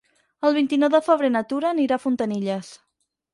[0.47, 2.73] El vint-i-nou de febrer na Tura anirà a Fontanilles.